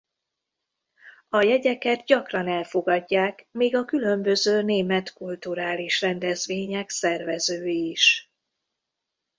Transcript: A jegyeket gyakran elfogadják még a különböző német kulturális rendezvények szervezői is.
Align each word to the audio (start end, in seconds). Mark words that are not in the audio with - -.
A 1.29 1.41
jegyeket 1.43 2.05
gyakran 2.05 2.47
elfogadják 2.47 3.47
még 3.51 3.75
a 3.75 3.85
különböző 3.85 4.61
német 4.61 5.13
kulturális 5.13 6.01
rendezvények 6.01 6.89
szervezői 6.89 7.89
is. 7.89 8.31